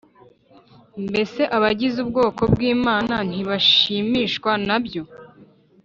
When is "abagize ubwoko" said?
1.55-2.41